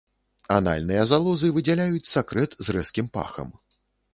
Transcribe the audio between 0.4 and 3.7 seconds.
Анальныя залозы выдзяляюць сакрэт з рэзкім пахам.